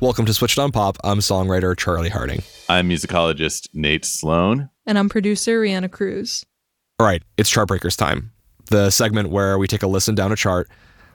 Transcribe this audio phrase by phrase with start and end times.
[0.00, 0.96] Welcome to Switched on Pop.
[1.04, 2.42] I'm songwriter Charlie Harding.
[2.70, 4.70] I'm musicologist Nate Sloan.
[4.86, 6.42] And I'm producer Reanna Cruz.
[6.98, 8.32] All right, it's Chartbreakers time.
[8.70, 10.70] The segment where we take a listen down a chart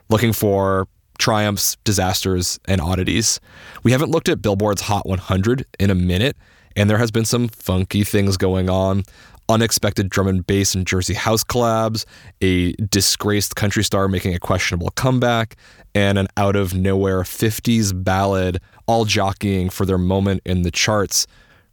[0.08, 0.86] looking for
[1.18, 3.40] triumphs, disasters, and oddities.
[3.82, 6.36] We haven't looked at Billboard's Hot 100 in a minute,
[6.76, 9.02] and there has been some funky things going on.
[9.48, 12.04] Unexpected drum and bass and Jersey House collabs,
[12.40, 15.56] a disgraced country star making a questionable comeback,
[15.94, 21.26] and an out of nowhere 50s ballad all jockeying for their moment in the charts.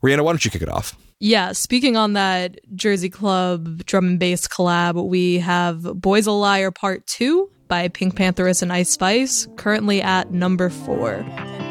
[0.04, 0.96] Reanna, why don't you kick it off?
[1.20, 6.70] Yeah, speaking on that Jersey Club drum and bass collab, we have Boys a Liar
[6.72, 11.63] Part 2 by Pink Pantheress and Ice Spice, currently at number 4.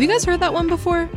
[0.00, 1.10] Have you guys heard that one before?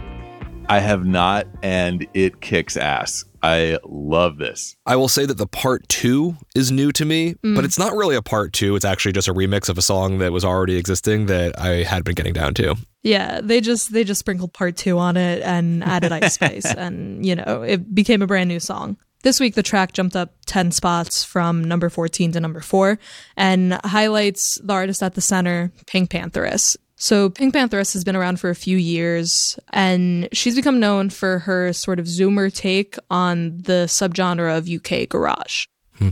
[0.68, 3.24] I have not, and it kicks ass.
[3.42, 4.76] I love this.
[4.86, 7.56] I will say that the part two is new to me, Mm.
[7.56, 8.76] but it's not really a part two.
[8.76, 12.04] It's actually just a remix of a song that was already existing that I had
[12.04, 12.76] been getting down to.
[13.04, 17.26] Yeah, they just they just sprinkled part 2 on it and added Ice Spice and,
[17.26, 18.98] you know, it became a brand new song.
[19.24, 23.00] This week the track jumped up 10 spots from number 14 to number 4
[23.38, 26.76] and highlights the artist at the center, Pink Pantheress.
[27.04, 31.40] So Pink Pantheress has been around for a few years and she's become known for
[31.40, 35.66] her sort of zoomer take on the subgenre of UK garage.
[35.98, 36.12] Hmm.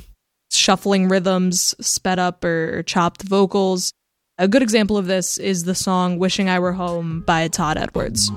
[0.51, 3.93] Shuffling rhythms, sped up or chopped vocals.
[4.37, 8.29] A good example of this is the song Wishing I Were Home by Todd Edwards.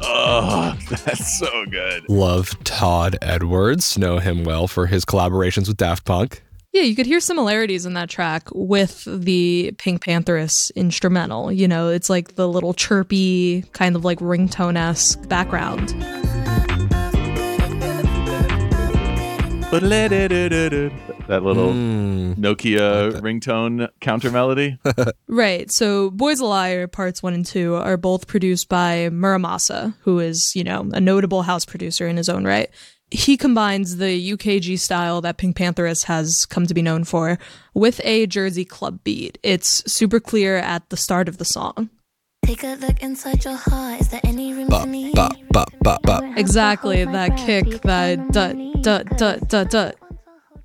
[0.00, 0.71] Oh,
[1.04, 2.08] that's so good.
[2.08, 3.98] Love Todd Edwards.
[3.98, 6.42] Know him well for his collaborations with Daft Punk.
[6.72, 11.52] Yeah, you could hear similarities in that track with the Pink Pantheress instrumental.
[11.52, 15.94] You know, it's like the little chirpy, kind of like ringtone esque background.
[21.28, 22.36] That little Mm.
[22.36, 24.78] Nokia ringtone counter melody.
[25.28, 25.70] Right.
[25.70, 30.18] So Boys a Liar parts one and two are both produced by Mura Masa, who
[30.18, 32.68] is, you know, a notable house producer in his own right.
[33.10, 37.38] He combines the UKG style that Pink Pantheress has come to be known for
[37.72, 39.38] with a Jersey club beat.
[39.42, 41.88] It's super clear at the start of the song.
[42.44, 44.00] Take a look inside your heart.
[44.00, 45.12] Is there any room for me?
[45.14, 46.34] ba, ba, ba, ba.
[46.36, 49.96] Exactly, that kick, that dut, dut, dut, dut, dut.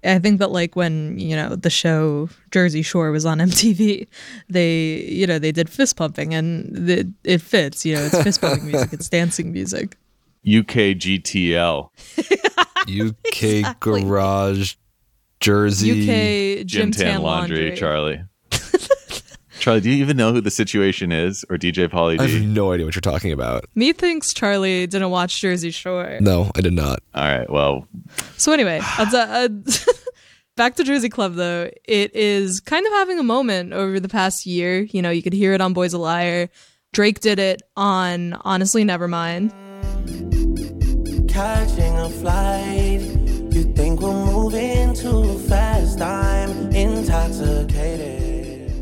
[0.04, 4.08] I think that like when you know the show Jersey Shore was on MTV,
[4.50, 7.86] they you know they did fist pumping and it, it fits.
[7.86, 9.98] You know, it's fist pumping music, it's dancing music.
[10.48, 11.90] UK GTL.
[12.18, 14.04] UK Exactly.
[14.04, 14.76] Garage
[15.40, 15.92] Jersey.
[15.92, 18.24] UK Gym gym tan laundry, Charlie.
[19.60, 22.72] Charlie, do you even know who the situation is or DJ Pauly I have no
[22.72, 23.66] idea what you're talking about.
[23.76, 26.18] Methinks Charlie didn't watch Jersey Shore.
[26.22, 27.00] No, I did not.
[27.16, 27.88] All right, well,
[28.38, 29.50] So anyway, uh, uh,
[30.56, 31.70] back to Jersey Club though.
[31.86, 34.82] It is kind of having a moment over the past year.
[34.82, 36.50] You know, you could hear it on Boys a Liar.
[36.94, 39.52] Drake did it on Honestly Nevermind.
[41.30, 43.02] catching a flight.
[43.54, 46.02] You think we're moving too fast?
[46.02, 48.17] I'm intoxicated.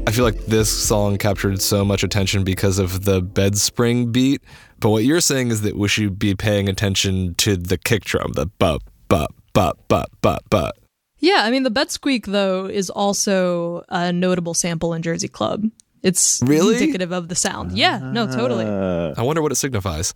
[0.07, 4.42] I feel like this song captured so much attention because of the bed spring beat.
[4.80, 8.34] But what you're saying is that we should be paying attention to the kick drum,
[8.34, 10.78] the bup, bup, bup, bup, bup, bup.
[11.19, 15.63] Yeah, I mean the bed squeak though is also a notable sample in Jersey Club.
[16.04, 16.75] It's Really?
[16.75, 17.75] indicative of the sound.
[17.75, 18.66] Yeah, no, totally.
[18.66, 20.13] uh, I wonder what it signifies.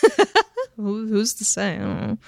[0.76, 1.74] Who's to say?
[1.74, 2.18] I don't know.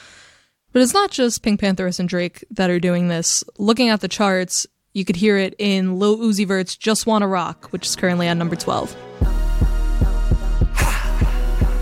[0.73, 3.45] But it's not just Pink Pantheress and Drake that are doing this.
[3.57, 7.69] Looking at the charts, you could hear it in Lil Uzi Vert's "Just Wanna Rock,"
[7.71, 8.95] which is currently at number twelve.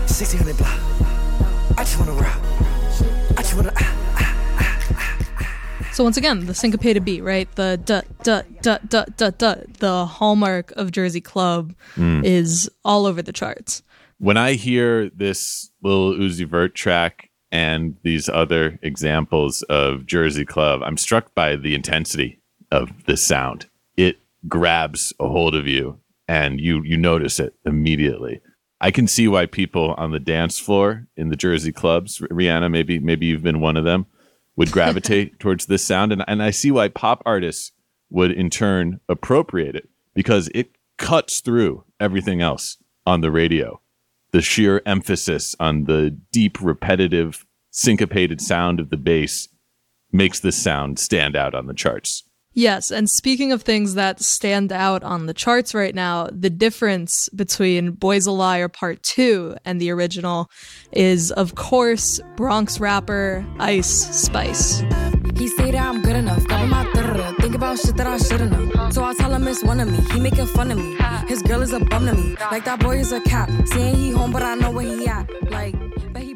[0.07, 0.79] 1600 block.
[1.77, 2.39] I just wanna rock.
[3.37, 3.71] I just wanna.
[3.75, 3.87] ah.
[5.91, 7.53] So So once again, the syncopated beat, right?
[7.55, 9.55] The duh duh duh duh duh duh.
[9.79, 13.83] The hallmark of Jersey Club is all over the charts.
[14.19, 20.81] when I hear this Lil Uzi Vert track and these other examples of Jersey Club,
[20.83, 22.39] I'm struck by the intensity
[22.71, 23.67] of this sound.
[23.97, 28.41] It grabs a hold of you and you you notice it immediately.
[28.79, 32.99] I can see why people on the dance floor in the Jersey clubs, Reanna, maybe
[32.99, 34.05] maybe you've been one of them,
[34.55, 36.11] would gravitate towards this sound.
[36.11, 37.71] And, and I see why pop artists
[38.09, 43.81] would in turn appropriate it because it cuts through everything else on the radio
[44.31, 49.49] the sheer emphasis on the deep, repetitive, syncopated sound of the bass
[50.11, 52.23] makes this sound stand out on the charts.
[52.53, 57.29] Yes, and speaking of things that stand out on the charts right now, the difference
[57.29, 60.49] between Boys a Liar Part 2 and the original
[60.91, 64.83] is, of course, Bronx rapper Ice Spice.
[65.37, 66.45] He that I'm good enough,
[67.39, 68.70] Think about shit that I shouldn't.
[68.91, 69.99] So I tell him it's one of me.
[70.13, 70.97] He making fun of me.
[71.27, 72.35] His girl is a bum to me.
[72.51, 73.49] Like that boy is a cap.
[73.65, 75.29] Saying he home, but I know where he at.
[75.49, 75.75] Like.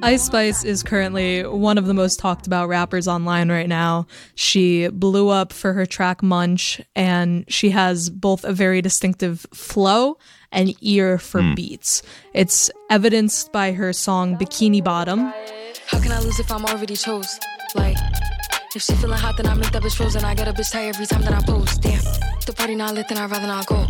[0.02, 4.08] Ice Spice is currently one of the most talked about rappers online right now.
[4.36, 10.18] She blew up for her track Munch, and she has both a very distinctive flow
[10.52, 11.56] and ear for hmm.
[11.56, 12.04] beats.
[12.34, 15.34] It's evidenced by her song Bikini Bottom,
[15.88, 17.40] How can I lose if I'm already chose?
[17.74, 17.98] Like,
[18.76, 20.24] if she feeling hot, then I make that bitch frozen.
[20.26, 21.82] I get a bitch tired every time that I post.
[21.82, 22.02] Damn,
[22.46, 23.88] the party not lit, then I'd rather not go.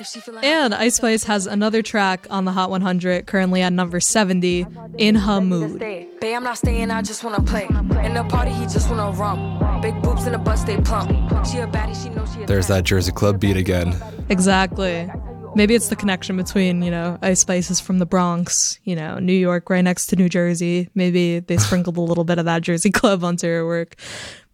[0.00, 3.72] If she feeling And Ice Spice has another track on the Hot 100, currently at
[3.72, 4.66] number 70,
[4.96, 5.76] In Her Mood.
[5.76, 6.08] Stay.
[6.20, 7.66] Babe, I'm not staying, I just wanna play.
[8.04, 9.80] In the party, he just wanna rum.
[9.82, 11.10] Big boobs in the bus, they plump.
[11.46, 13.94] She a baddie, she know she a There's that Jersey Club beat again.
[14.28, 15.10] Exactly.
[15.54, 19.18] Maybe it's the connection between, you know, Ice Spice is from the Bronx, you know,
[19.18, 20.88] New York right next to New Jersey.
[20.94, 23.96] Maybe they sprinkled a little bit of that Jersey Club onto her work.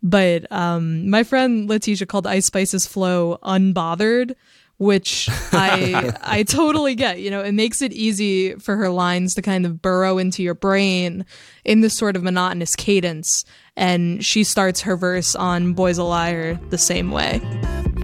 [0.03, 4.35] But um, my friend Letitia called Ice Spice's flow unbothered,
[4.77, 7.21] which I I totally get.
[7.21, 10.55] You know, it makes it easy for her lines to kind of burrow into your
[10.55, 11.25] brain
[11.65, 13.45] in this sort of monotonous cadence.
[13.77, 17.41] And she starts her verse on Boys a Liar the same way.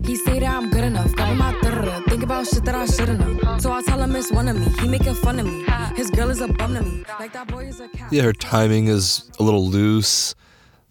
[0.04, 1.69] He say that I'm good enough, got my da Think
[2.30, 3.58] about shit that I shouldn't know.
[3.58, 4.66] So I tell him it's one of me.
[4.80, 5.64] He making fun of me.
[5.96, 7.04] His girl is a bum to me.
[7.18, 8.12] Like that boy is a cat.
[8.12, 10.36] Yeah, her timing is a little loose.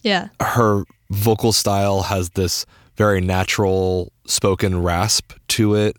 [0.04, 0.30] Yeah.
[0.42, 2.66] her vocal style has this
[2.96, 5.98] very natural spoken rasp to it.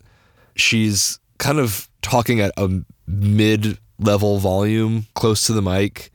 [0.55, 6.11] She's kind of talking at a mid level volume close to the mic.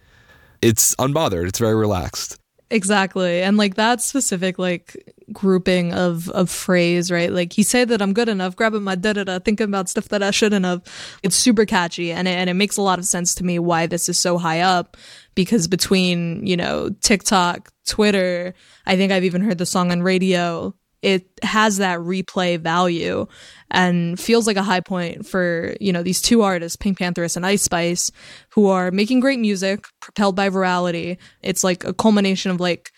[0.62, 2.38] It's unbothered, it's very relaxed.
[2.70, 3.42] Exactly.
[3.42, 7.30] And like that specific like grouping of of phrase, right?
[7.30, 10.08] Like he said that I'm good enough, grabbing my da da da, thinking about stuff
[10.08, 10.82] that I shouldn't have.
[11.22, 13.86] It's super catchy and it, and it makes a lot of sense to me why
[13.86, 14.96] this is so high up
[15.36, 18.52] because between, you know, TikTok, Twitter,
[18.84, 20.74] I think I've even heard the song on radio.
[21.02, 23.26] It has that replay value
[23.70, 27.46] and feels like a high point for, you know, these two artists, Pink Pantheress and
[27.46, 28.10] Ice Spice,
[28.50, 31.18] who are making great music, propelled by virality.
[31.42, 32.90] It's like a culmination of like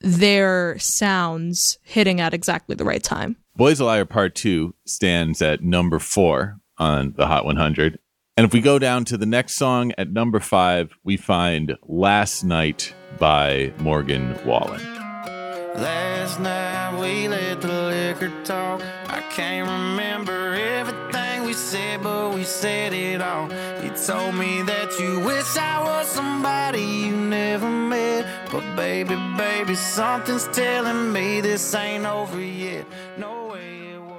[0.00, 3.36] their sounds hitting at exactly the right time.
[3.54, 7.98] Boys a Liar Part 2 stands at number four on the Hot 100.
[8.36, 12.44] And if we go down to the next song at number five, we find Last
[12.44, 15.01] Night by Morgan Wallen.
[15.74, 18.82] Last night we let the liquor talk.
[19.08, 23.50] I can't remember everything we said, but we said it all.
[23.82, 28.26] You told me that you wish I was somebody you never met.
[28.50, 32.86] But baby, baby, something's telling me this ain't over yet.
[33.16, 33.62] No way.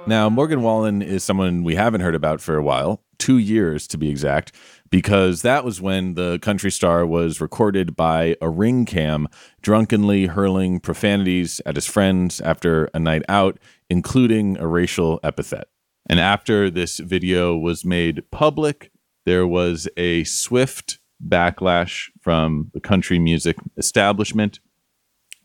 [0.06, 3.98] Now, Morgan Wallen is someone we haven't heard about for a while, two years to
[3.98, 4.52] be exact,
[4.90, 9.28] because that was when the country star was recorded by a ring cam,
[9.62, 13.58] drunkenly hurling profanities at his friends after a night out,
[13.90, 15.68] including a racial epithet.
[16.06, 18.90] And after this video was made public,
[19.24, 24.60] there was a swift backlash from the country music establishment.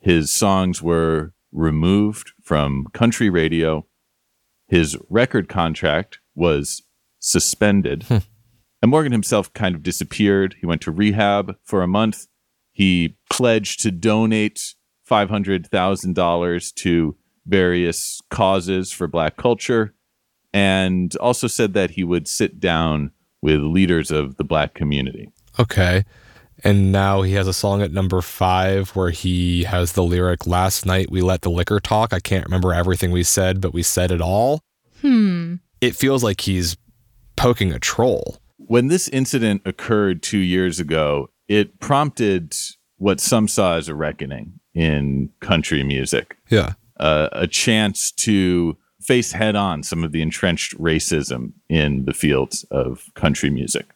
[0.02, 3.86] His songs were removed from country radio
[4.70, 6.84] his record contract was
[7.20, 8.06] suspended.
[8.10, 8.24] and
[8.92, 10.56] Morgan himself kind of disappeared.
[10.60, 12.28] He went to rehab for a month.
[12.72, 14.76] He pledged to donate
[15.10, 19.94] $500,000 to various causes for black culture
[20.54, 23.12] and also said that he would sit down
[23.42, 25.30] with leaders of the black community.
[25.60, 26.04] Okay.
[26.64, 30.86] And now he has a song at number five where he has the lyric, Last
[30.86, 32.14] night we let the liquor talk.
[32.14, 34.62] I can't remember everything we said, but we said it all.
[35.02, 35.56] Hmm.
[35.80, 36.76] It feels like he's
[37.40, 38.38] poking a troll.
[38.58, 42.54] When this incident occurred two years ago, it prompted
[42.98, 44.60] what some saw as a reckoning.
[44.74, 46.38] in country music.
[46.50, 46.74] Yeah.
[47.00, 52.66] Uh, a chance to face head on some of the entrenched racism in the fields
[52.72, 53.88] of country music.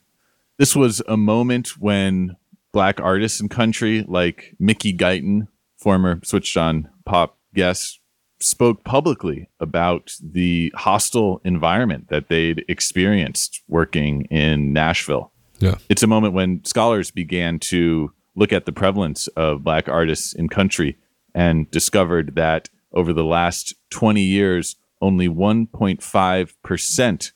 [0.58, 2.36] This was a moment when
[2.72, 5.48] black artists in country like Mickey Guyton,
[5.78, 8.00] former Switched On Pop guest,
[8.40, 15.32] spoke publicly about the hostile environment that they'd experienced working in Nashville.
[15.60, 15.76] Yeah.
[15.90, 20.50] It's a moment when scholars began to look at the prevalence of black artists in
[20.50, 20.98] country
[21.34, 27.32] and discovered that over the last 20 years, only 1.5%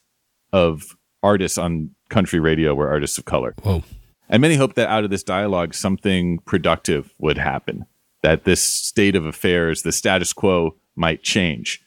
[0.54, 3.54] of artists on country radio were artists of color.
[3.64, 3.84] Whoa.
[4.30, 7.86] And many hoped that out of this dialogue, something productive would happen,
[8.24, 11.82] that this state of affairs, the status quo, might change.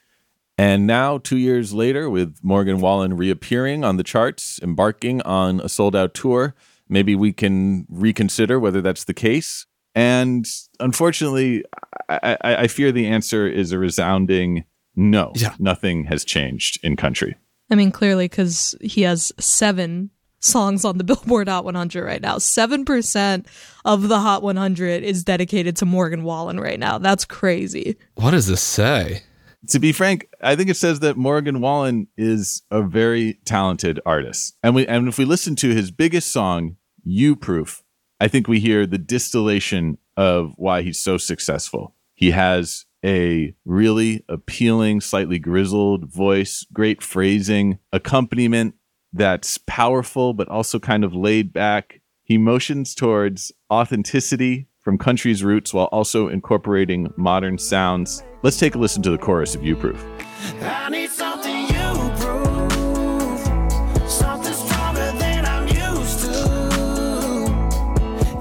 [0.56, 5.68] And now, two years later, with Morgan Wallen reappearing on the charts, embarking on a
[5.70, 6.54] sold out tour,
[6.86, 9.64] maybe we can reconsider whether that's the case.
[9.94, 10.46] And
[10.78, 11.64] unfortunately,
[12.08, 14.64] I, I, I fear the answer is a resounding
[14.94, 15.32] no.
[15.34, 15.54] Yeah.
[15.58, 17.36] Nothing has changed in country.
[17.70, 22.36] I mean, clearly, because he has seven songs on the Billboard Hot 100 right now.
[22.36, 23.46] 7%
[23.84, 26.98] of the Hot 100 is dedicated to Morgan Wallen right now.
[26.98, 27.96] That's crazy.
[28.14, 29.22] What does this say?
[29.68, 34.56] to be frank, I think it says that Morgan Wallen is a very talented artist.
[34.62, 37.82] And we and if we listen to his biggest song, You Proof,
[38.20, 41.94] I think we hear the distillation of why he's so successful.
[42.14, 48.74] He has a really appealing, slightly grizzled voice, great phrasing, accompaniment
[49.12, 52.00] that's powerful but also kind of laid back.
[52.22, 58.22] He motions towards authenticity from country's roots while also incorporating modern sounds.
[58.42, 60.02] Let's take a listen to the chorus of You Proof.
[60.62, 63.40] I need something you prove,
[64.08, 66.30] something stronger than I'm used to.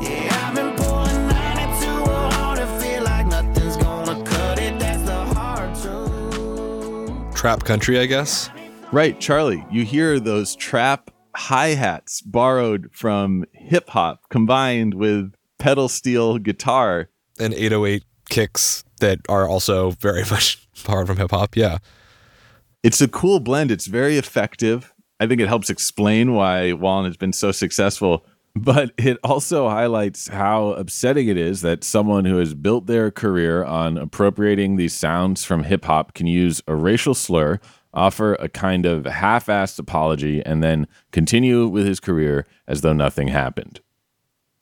[0.02, 4.80] Yeah, I've been pulling 92 hard and feel like nothing's gonna cut it.
[4.80, 7.36] That's the hard truth.
[7.36, 8.50] Trap country, I guess.
[8.92, 15.88] Right, Charlie, you hear those trap hi hats borrowed from hip hop combined with pedal
[15.88, 17.10] steel guitar.
[17.40, 21.56] And 808 kicks that are also very much borrowed from hip hop.
[21.56, 21.78] Yeah.
[22.82, 23.70] It's a cool blend.
[23.70, 24.92] It's very effective.
[25.20, 30.30] I think it helps explain why Wallen has been so successful, but it also highlights
[30.30, 35.46] how upsetting it is that someone who has built their career on appropriating these sounds
[35.46, 37.60] from hip hop can use a racial slur,
[37.94, 42.94] offer a kind of half assed apology, and then continue with his career as though
[42.94, 43.82] nothing happened.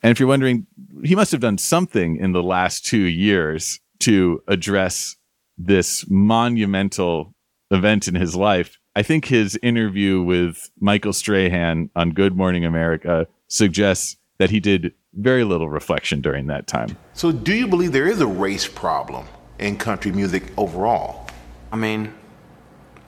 [0.02, 0.68] And if you're wondering,
[1.04, 5.16] he must have done something in the last two years to address
[5.58, 7.34] this monumental
[7.72, 8.78] event in his life.
[8.96, 14.94] I think his interview with Michael Strahan on Good Morning America suggests that he did
[15.14, 16.96] very little reflection during that time.
[17.14, 19.28] So, do you believe there is a race problem
[19.60, 21.28] in country music overall?
[21.72, 22.14] I mean,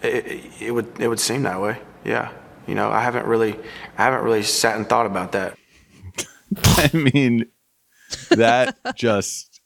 [0.02, 1.80] it, it, it would it would seem that way.
[2.04, 2.32] Yeah.
[2.68, 3.58] You know, I haven't really
[3.98, 5.58] I haven't really sat and thought about that.
[6.64, 7.46] I mean,
[8.30, 9.62] that just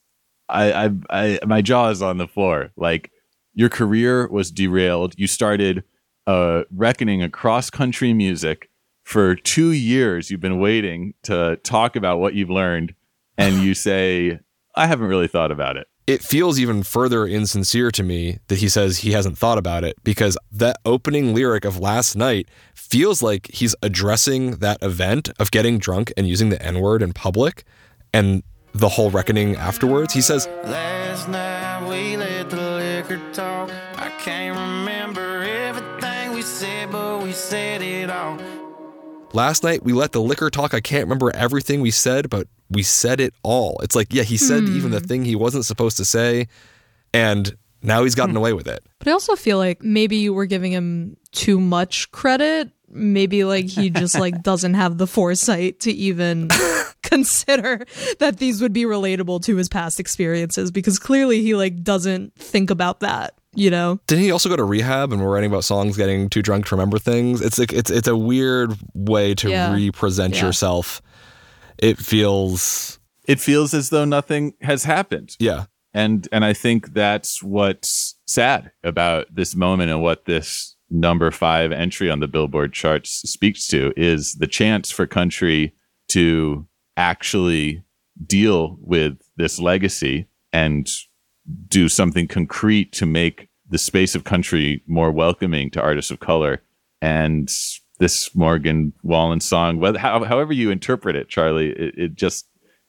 [0.50, 2.72] I, I I my jaw is on the floor.
[2.76, 3.12] Like
[3.54, 5.16] your career was derailed.
[5.18, 5.84] You started
[6.26, 8.70] uh reckoning across country music
[9.04, 10.32] for two years.
[10.32, 12.96] You've been waiting to talk about what you've learned,
[13.38, 14.40] and you say,
[14.76, 18.68] "I haven't really thought about it." It feels even further insincere to me that he
[18.68, 23.50] says he hasn't thought about it because that opening lyric of last night feels like
[23.54, 27.64] he's addressing that event of getting drunk and using the N word in public
[28.14, 28.44] and
[28.74, 30.14] the whole reckoning afterwards.
[30.14, 33.70] He says, Last night we let the liquor talk.
[33.96, 38.38] I can't remember everything we said, but we said it all.
[39.34, 40.76] Last night we let the liquor talk.
[40.76, 43.80] I can't remember everything we said, but we said it all.
[43.82, 45.06] It's like, yeah, he said even the hmm.
[45.06, 46.48] thing he wasn't supposed to say,
[47.14, 48.38] and now he's gotten hmm.
[48.38, 48.84] away with it.
[49.00, 52.70] But I also feel like maybe we're giving him too much credit.
[52.90, 56.50] Maybe like he just like doesn't have the foresight to even
[57.02, 57.84] consider
[58.20, 62.70] that these would be relatable to his past experiences because clearly he like doesn't think
[62.70, 64.00] about that, you know?
[64.08, 66.76] Didn't he also go to rehab and we're writing about songs getting too drunk to
[66.76, 67.42] remember things?
[67.42, 69.74] It's like it's it's a weird way to Yeah.
[69.74, 70.46] represent Yeah.
[70.46, 71.02] yourself.
[71.78, 75.36] It feels It feels as though nothing has happened.
[75.40, 75.66] yeah.
[75.94, 81.72] and and I think that's what's sad about this moment and what this number five
[81.72, 85.74] entry on the Billboard charts speaks to is the chance for country
[86.10, 86.68] to
[86.98, 87.84] actually
[88.28, 90.88] deal with this legacy and
[91.68, 96.62] do something concrete to make the space of country more welcoming to artists of color
[97.02, 97.52] and
[98.00, 102.48] this Morgan Wallen song, whether how, however you interpret it, Charlie, it, it just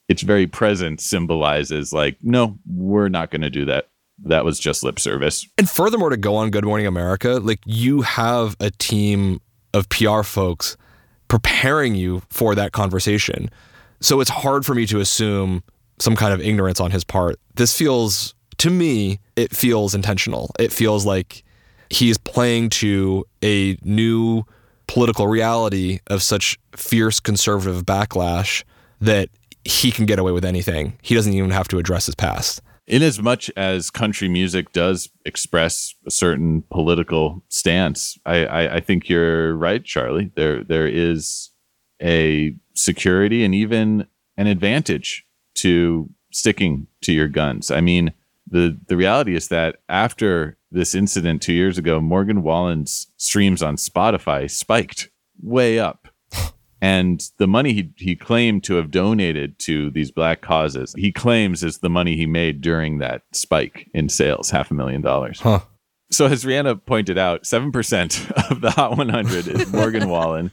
[0.08, 3.90] its very presence symbolizes like, no, we're not going to do that.
[4.24, 5.46] That was just lip service.
[5.58, 9.40] And furthermore, to go on Good Morning America, like you have a team
[9.72, 10.76] of PR folks
[11.28, 13.50] preparing you for that conversation.
[14.00, 15.64] So it's hard for me to assume
[15.98, 17.40] some kind of ignorance on his part.
[17.54, 20.50] This feels, to me, it feels intentional.
[20.58, 21.44] It feels like
[21.90, 24.44] he's playing to a new
[24.86, 28.64] political reality of such fierce conservative backlash
[29.00, 29.28] that
[29.64, 30.98] he can get away with anything.
[31.02, 32.60] He doesn't even have to address his past.
[32.86, 38.80] In as much as country music does express a certain political stance, I, I, I
[38.80, 40.30] think you're right, Charlie.
[40.36, 41.50] There there is
[42.02, 44.06] a security and even
[44.36, 47.70] an advantage to sticking to your guns.
[47.70, 48.12] I mean,
[48.46, 53.76] the the reality is that after this incident two years ago, Morgan Wallen's streams on
[53.76, 55.10] Spotify spiked
[55.42, 56.08] way up.
[56.80, 61.64] And the money he, he claimed to have donated to these black causes, he claims
[61.64, 65.40] is the money he made during that spike in sales, half a million dollars.
[65.40, 65.60] Huh.
[66.10, 70.50] So, as Reanna pointed out, 7% of the Hot 100 is Morgan Wallen.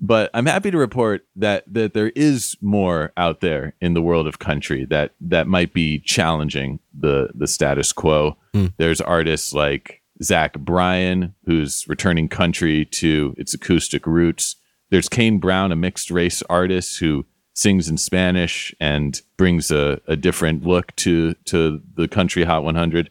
[0.00, 4.26] But I'm happy to report that that there is more out there in the world
[4.26, 8.36] of country that that might be challenging the the status quo.
[8.54, 8.74] Mm.
[8.76, 14.56] There's artists like Zach Bryan, who's returning country to its acoustic roots.
[14.90, 17.24] There's Kane Brown, a mixed race artist who
[17.54, 23.10] sings in Spanish and brings a, a different look to to the country Hot 100.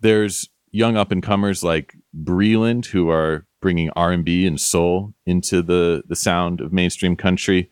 [0.00, 6.02] There's young up and comers like Breland who are bringing R&B and soul into the
[6.06, 7.70] the sound of mainstream country.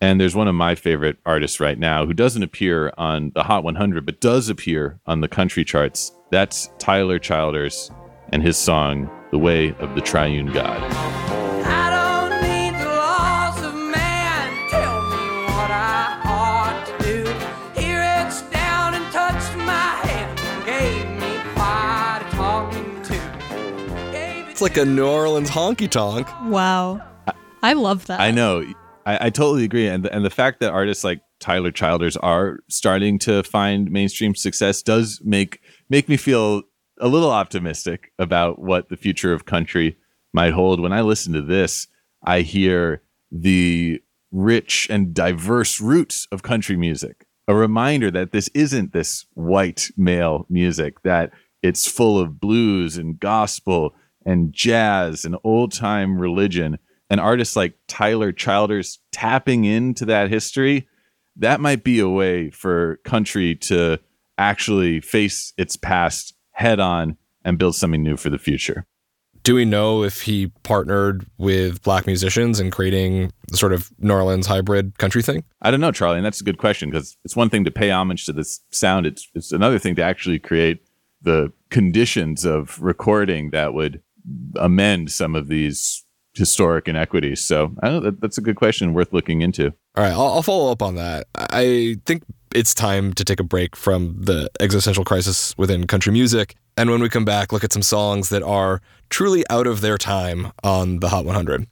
[0.00, 3.64] And there's one of my favorite artists right now who doesn't appear on the Hot
[3.64, 6.12] 100 but does appear on the country charts.
[6.30, 7.90] That's Tyler Childers
[8.30, 11.21] and his song The Way of the Triune God.
[24.62, 26.28] Like a New Orleans honky tonk.
[26.44, 27.02] Wow.
[27.64, 28.20] I love that.
[28.20, 28.64] I know.
[29.04, 29.88] I, I totally agree.
[29.88, 34.36] And the, and the fact that artists like Tyler Childers are starting to find mainstream
[34.36, 35.58] success does make
[35.90, 36.62] make me feel
[37.00, 39.96] a little optimistic about what the future of country
[40.32, 40.80] might hold.
[40.80, 41.88] When I listen to this,
[42.22, 47.26] I hear the rich and diverse roots of country music.
[47.48, 51.32] A reminder that this isn't this white male music, that
[51.64, 56.78] it's full of blues and gospel and jazz and old time religion.
[57.10, 60.88] And artists like Tyler Childers tapping into that history,
[61.36, 63.98] that might be a way for country to
[64.38, 68.86] actually face its past head on and build something new for the future.
[69.42, 74.14] Do we know if he partnered with black musicians in creating the sort of New
[74.14, 75.42] Orleans hybrid country thing?
[75.60, 77.90] I don't know, Charlie, and that's a good question because it's one thing to pay
[77.90, 79.04] homage to this sound.
[79.04, 80.86] It's it's another thing to actually create
[81.22, 84.00] the conditions of recording that would
[84.56, 86.04] amend some of these
[86.34, 87.44] historic inequities.
[87.44, 89.66] So I don't know, that, that's a good question worth looking into.
[89.96, 91.26] All right, I'll, I'll follow up on that.
[91.34, 92.22] I think
[92.54, 96.54] it's time to take a break from the existential crisis within country music.
[96.76, 98.80] And when we come back, look at some songs that are
[99.10, 101.66] truly out of their time on the Hot 100.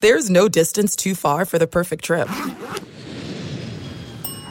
[0.00, 2.28] There's no distance too far for the perfect trip.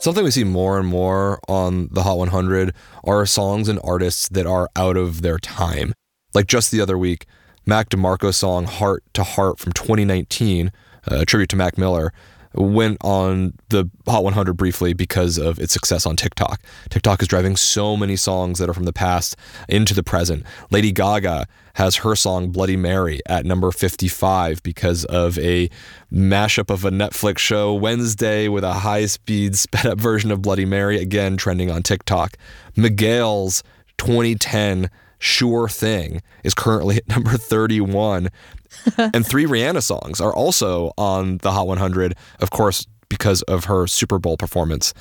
[0.00, 4.46] Something we see more and more on the Hot 100 are songs and artists that
[4.46, 5.92] are out of their time.
[6.34, 7.26] Like just the other week,
[7.66, 10.68] Mac DeMarco's song Heart to Heart from 2019,
[11.10, 12.12] uh, a tribute to Mac Miller,
[12.58, 16.60] went on the Hot 100 briefly because of its success on TikTok.
[16.90, 19.36] TikTok is driving so many songs that are from the past
[19.68, 20.44] into the present.
[20.70, 25.70] Lady Gaga has her song Bloody Mary at number 55 because of a
[26.12, 30.64] mashup of a Netflix show Wednesday with a high speed sped up version of Bloody
[30.64, 32.36] Mary, again trending on TikTok.
[32.76, 33.62] Miguel's
[33.98, 34.90] 2010
[35.20, 38.28] Sure Thing is currently at number 31.
[38.96, 42.14] and three Rihanna songs are also on the Hot 100.
[42.40, 44.92] Of course, because of her Super Bowl performance.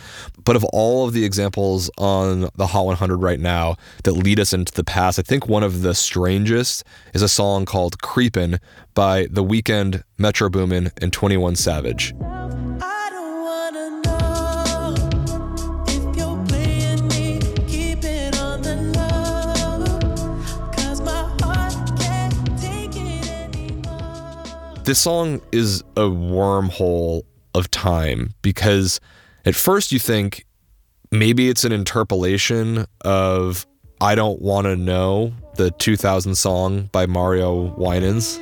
[0.43, 4.53] But of all of the examples on the Hot 100 right now that lead us
[4.53, 8.59] into the past, I think one of the strangest is a song called Creepin'
[8.93, 12.13] by The Weeknd, Metro Boomin, and 21 Savage.
[24.87, 27.23] This song is a wormhole
[27.53, 29.01] of time because
[29.43, 30.45] at first you think
[31.11, 33.67] maybe it's an interpolation of
[33.99, 38.41] I Don't Want to Know, the 2000 song by Mario Winans.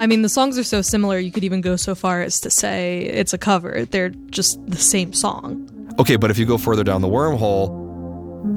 [0.00, 2.48] I mean, the songs are so similar, you could even go so far as to
[2.48, 3.84] say it's a cover.
[3.84, 5.68] They're just the same song.
[5.98, 7.78] Okay, but if you go further down the wormhole,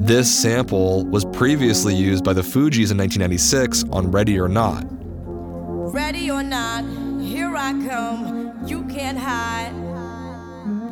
[0.06, 4.86] this sample was previously used by the Fugees in 1996 on Ready or Not.
[4.88, 6.82] Ready or not,
[7.20, 8.54] here I come.
[8.66, 9.74] You can't hide.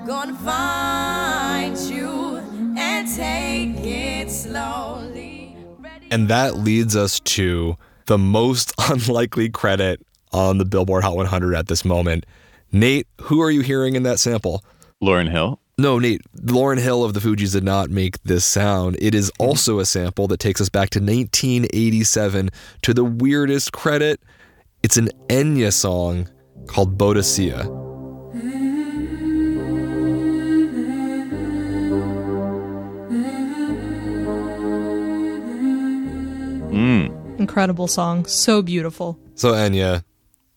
[0.07, 2.37] Gonna find you
[2.77, 5.57] and take it slowly.
[6.11, 11.69] And that leads us to the most unlikely credit on the Billboard Hot 100 at
[11.69, 12.27] this moment.
[12.73, 14.65] Nate, who are you hearing in that sample?
[15.03, 15.61] Lauryn Hill.
[15.79, 16.23] No, Nate.
[16.37, 18.97] Lauryn Hill of the Fugees did not make this sound.
[19.01, 22.51] It is also a sample that takes us back to 1987
[22.83, 24.21] to the weirdest credit.
[24.83, 26.29] It's an Enya song
[26.67, 27.67] called Boadicea.
[36.71, 37.39] Mm.
[37.39, 38.25] Incredible song.
[38.27, 39.19] So beautiful.
[39.35, 40.05] So Enya,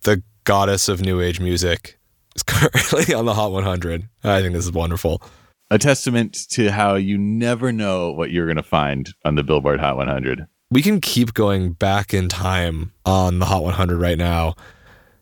[0.05, 1.99] the goddess of new age music,
[2.35, 4.07] is currently on the Hot 100.
[4.23, 5.21] I think this is wonderful.
[5.69, 9.79] A testament to how you never know what you're going to find on the Billboard
[9.79, 10.45] Hot 100.
[10.71, 14.55] We can keep going back in time on the Hot 100 right now.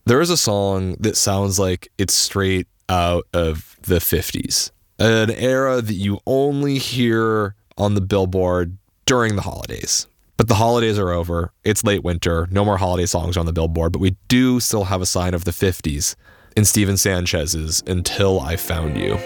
[0.05, 5.81] There is a song that sounds like it's straight out of the 50s, an era
[5.81, 10.07] that you only hear on the Billboard during the holidays.
[10.37, 11.53] But the holidays are over.
[11.63, 12.47] It's late winter.
[12.51, 15.45] No more holiday songs on the Billboard, but we do still have a sign of
[15.45, 16.15] the 50s
[16.55, 19.19] in Steven Sanchez's Until I Found You.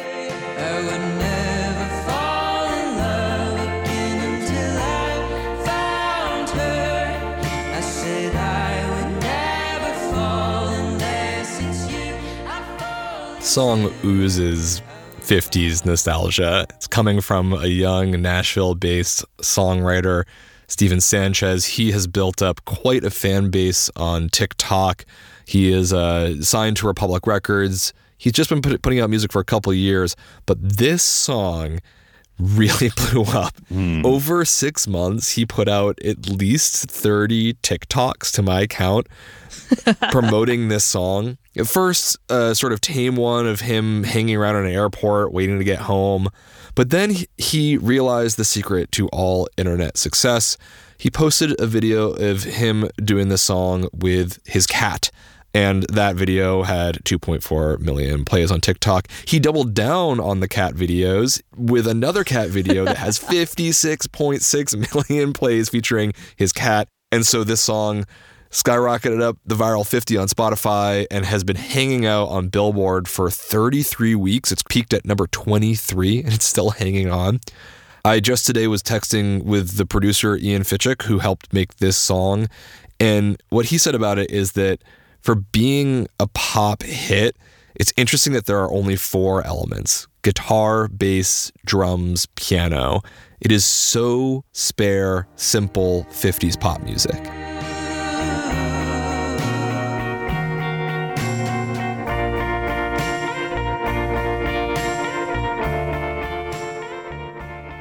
[13.57, 14.83] song oozes
[15.21, 16.67] 50s nostalgia.
[16.75, 20.25] It's coming from a young Nashville based songwriter,
[20.67, 21.65] Steven Sanchez.
[21.65, 25.05] He has built up quite a fan base on TikTok.
[25.45, 27.93] He is uh, signed to Republic Records.
[28.17, 31.79] He's just been put, putting out music for a couple years, but this song
[32.39, 33.57] really blew up.
[33.69, 34.05] Hmm.
[34.05, 39.07] Over six months, he put out at least 30 TikToks to my account
[40.11, 41.37] promoting this song.
[41.55, 45.63] At first, a sort of tame one of him hanging around an airport waiting to
[45.63, 46.29] get home.
[46.75, 50.57] But then he- he realized the secret to all internet success.
[50.99, 55.09] He posted a video of him doing the song with his cat.
[55.53, 59.07] And that video had 2.4 million plays on TikTok.
[59.25, 65.33] He doubled down on the cat videos with another cat video that has 56.6 million
[65.33, 66.89] plays featuring his cat.
[67.11, 68.05] And so this song
[68.51, 73.29] skyrocketed up the viral 50 on Spotify and has been hanging out on Billboard for
[73.29, 74.51] 33 weeks.
[74.51, 77.39] It's peaked at number 23 and it's still hanging on.
[78.05, 82.47] I just today was texting with the producer Ian Fitchuk who helped make this song
[82.99, 84.81] and what he said about it is that
[85.21, 87.37] for being a pop hit,
[87.75, 93.01] it's interesting that there are only four elements guitar, bass, drums, piano.
[93.39, 97.15] It is so spare, simple 50s pop music.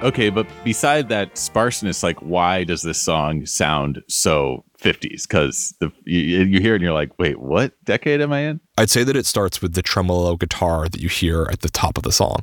[0.06, 5.22] Okay, but beside that sparseness, like, why does this song sound so 50s?
[5.22, 8.60] Because you, you hear it and you're like, wait, what decade am I in?
[8.78, 11.96] I'd say that it starts with the tremolo guitar that you hear at the top
[11.96, 12.42] of the song.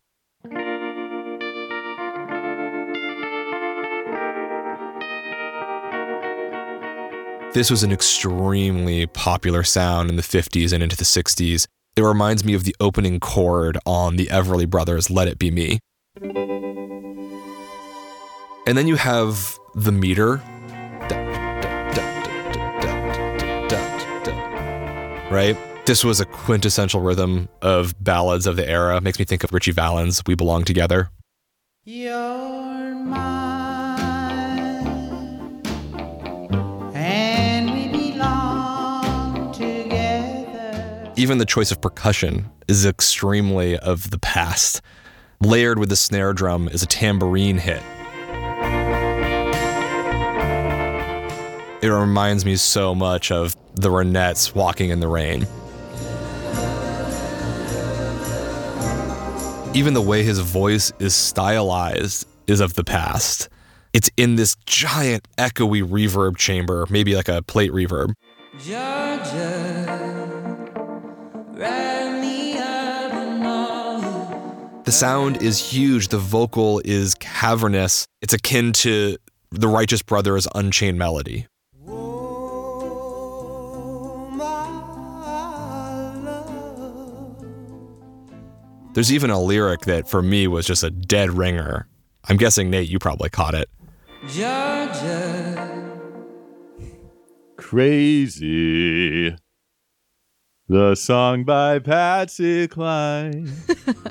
[7.53, 11.67] This was an extremely popular sound in the 50s and into the 60s.
[11.95, 15.77] It reminds me of the opening chord on the Everly Brothers' Let It Be Me.
[18.65, 20.41] And then you have the meter.
[25.33, 25.57] Right?
[25.87, 29.01] This was a quintessential rhythm of ballads of the era.
[29.01, 31.09] Makes me think of Ritchie Valens' We Belong Together.
[31.83, 33.19] You're mine,
[36.93, 41.11] and we belong together.
[41.15, 44.81] Even the choice of percussion is extremely of the past.
[45.41, 47.81] Layered with the snare drum is a tambourine hit.
[51.83, 55.45] It reminds me so much of the Ronettes walking in the rain.
[59.73, 63.49] Even the way his voice is stylized is of the past.
[63.91, 68.13] It's in this giant echoey reverb chamber, maybe like a plate reverb.
[74.85, 76.07] The sound is huge.
[76.07, 78.07] The vocal is cavernous.
[78.21, 79.17] It's akin to
[79.51, 81.45] the Righteous Brothers' Unchained Melody.
[88.93, 91.87] There's even a lyric that for me was just a dead ringer.
[92.29, 93.69] I'm guessing, Nate, you probably caught it.
[97.57, 99.35] Crazy.
[100.69, 103.51] The song by Patsy Cline.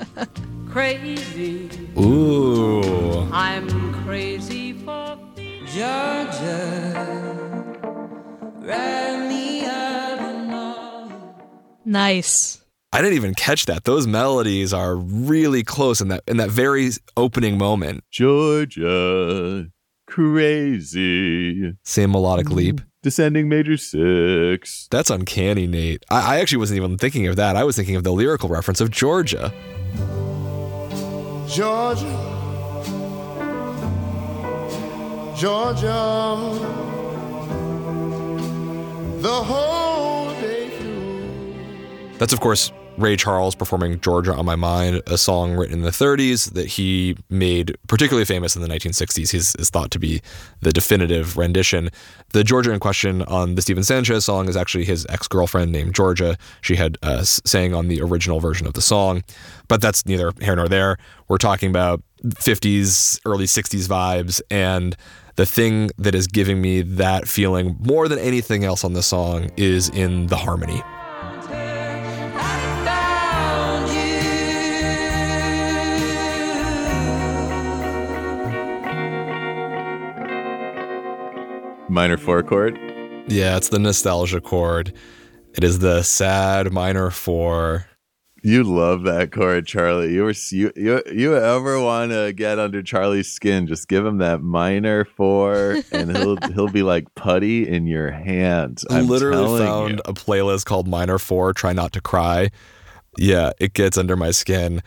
[0.69, 1.69] Crazy.
[1.97, 3.21] Ooh.
[3.31, 5.17] I'm crazy for
[5.65, 7.23] Georgia.
[8.59, 11.35] Wrap me up all
[11.85, 12.62] Nice.
[12.93, 13.85] I didn't even catch that.
[13.85, 18.03] Those melodies are really close in that in that very opening moment.
[18.11, 19.67] Georgia.
[20.05, 21.73] Crazy.
[21.83, 22.55] Same melodic mm-hmm.
[22.55, 22.81] leap.
[23.01, 24.87] Descending major six.
[24.91, 26.05] That's uncanny, Nate.
[26.11, 27.55] I, I actually wasn't even thinking of that.
[27.55, 29.51] I was thinking of the lyrical reference of Georgia.
[31.47, 32.05] Georgia,
[35.35, 36.59] Georgia,
[39.19, 42.17] the whole day through.
[42.19, 45.89] That's, of course, Ray Charles performing Georgia on My Mind, a song written in the
[45.89, 49.31] 30s that he made particularly famous in the 1960s.
[49.31, 50.21] He's is thought to be
[50.61, 51.89] the definitive rendition.
[52.33, 55.95] The Georgia in question on the Steven Sanchez song is actually his ex girlfriend named
[55.95, 56.37] Georgia.
[56.61, 59.23] She had uh, sang on the original version of the song,
[59.67, 60.97] but that's neither here nor there.
[61.27, 64.95] We're talking about 50s, early 60s vibes, and
[65.35, 69.49] the thing that is giving me that feeling more than anything else on the song
[69.57, 70.83] is in the harmony.
[81.93, 82.79] Minor four chord.
[83.27, 84.93] Yeah, it's the nostalgia chord.
[85.53, 87.85] It is the sad minor four.
[88.41, 90.11] You love that chord, Charlie.
[90.11, 93.67] You were you you, you ever want to get under Charlie's skin?
[93.67, 98.83] Just give him that minor four, and he'll he'll be like putty in your hands.
[98.89, 99.99] I literally found you.
[100.05, 102.49] a playlist called Minor 4 Try Not to Cry.
[103.19, 104.81] Yeah, it gets under my skin.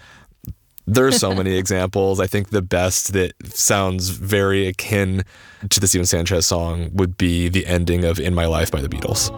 [0.87, 2.21] There's so many examples.
[2.21, 5.25] I think the best that sounds very akin
[5.69, 8.89] to the Steven Sanchez song would be the ending of In My Life by the
[8.89, 9.31] Beatles.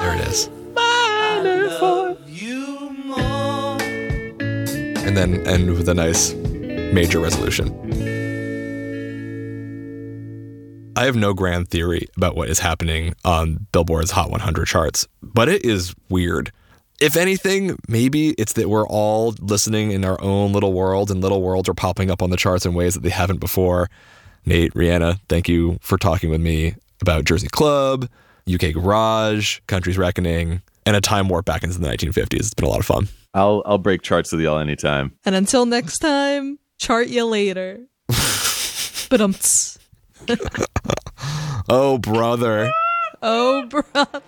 [0.00, 0.48] There it is.
[5.06, 8.17] And then end with a nice major resolution.
[10.98, 15.48] I have no grand theory about what is happening on Billboard's Hot 100 charts, but
[15.48, 16.50] it is weird.
[17.00, 21.40] If anything, maybe it's that we're all listening in our own little world, and little
[21.40, 23.88] worlds are popping up on the charts in ways that they haven't before.
[24.44, 28.08] Nate, Reanna, thank you for talking with me about Jersey Club,
[28.52, 32.34] UK Garage, Country's Reckoning, and a time warp back into the 1950s.
[32.34, 33.06] It's been a lot of fun.
[33.34, 35.12] I'll I'll break charts with y'all anytime.
[35.24, 37.86] And until next time, chart you later.
[39.10, 39.34] but um,
[41.70, 42.72] Oh, brother.
[43.22, 44.22] oh brother.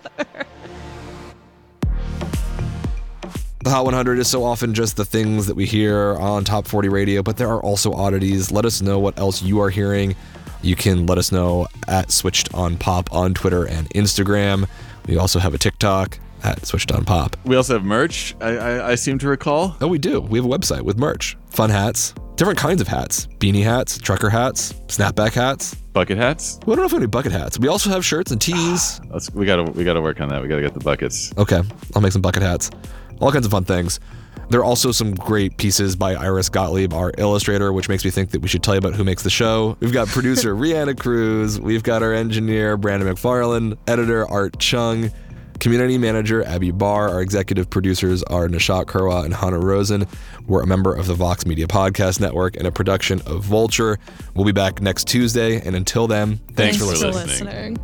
[3.63, 6.89] The Hot 100 is so often just the things that we hear on Top 40
[6.89, 8.51] Radio, but there are also oddities.
[8.51, 10.15] Let us know what else you are hearing.
[10.61, 14.67] You can let us know at Switched on Pop on Twitter and Instagram.
[15.07, 17.35] We also have a TikTok at Switched on Pop.
[17.43, 18.35] We also have merch.
[18.41, 19.75] I, I I seem to recall.
[19.81, 20.21] Oh, we do.
[20.21, 24.29] We have a website with merch, fun hats, different kinds of hats, beanie hats, trucker
[24.29, 26.59] hats, snapback hats, bucket hats.
[26.65, 27.59] We don't know if we have any bucket hats.
[27.59, 28.99] We also have shirts and tees.
[29.09, 30.41] Let's we gotta we gotta work on that.
[30.41, 31.33] We gotta get the buckets.
[31.37, 31.61] Okay,
[31.95, 32.71] I'll make some bucket hats.
[33.19, 33.99] All kinds of fun things.
[34.49, 38.31] There are also some great pieces by Iris Gottlieb, our illustrator, which makes me think
[38.31, 39.77] that we should tell you about who makes the show.
[39.79, 41.59] We've got producer Reanna Cruz.
[41.59, 45.09] We've got our engineer Brandon McFarland, editor Art Chung,
[45.61, 50.07] Community manager Abby Barr, our executive producers are Nishat Kurwa and Hannah Rosen.
[50.47, 53.99] We're a member of the Vox Media Podcast Network and a production of Vulture.
[54.33, 57.77] We'll be back next Tuesday, and until then, thanks, thanks for, for listening.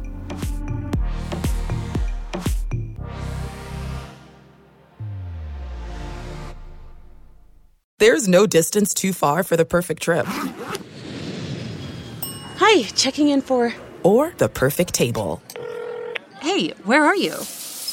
[7.99, 10.25] There's no distance too far for the perfect trip.
[12.57, 13.71] Hi, checking in for.
[14.01, 15.43] Or the perfect table.
[16.41, 17.35] Hey, where are you?